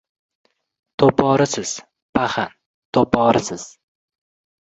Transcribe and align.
—To‘porisiz, 1.01 1.73
paxan, 2.19 2.55
to‘porisiz! 2.99 3.67